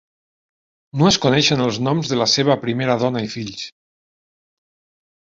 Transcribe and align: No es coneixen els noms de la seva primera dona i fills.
No 1.01 1.07
es 1.09 1.17
coneixen 1.25 1.61
els 1.65 1.77
noms 1.87 2.09
de 2.13 2.17
la 2.21 2.27
seva 2.37 2.55
primera 2.63 2.97
dona 3.05 3.21
i 3.27 3.29
fills. 3.35 3.67